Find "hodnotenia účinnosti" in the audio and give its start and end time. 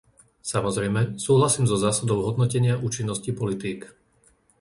2.27-3.29